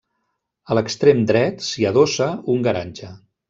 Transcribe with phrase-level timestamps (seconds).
[0.69, 3.13] A l'extrem dret s'hi adossa un garatge.